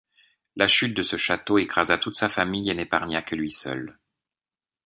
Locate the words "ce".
1.03-1.15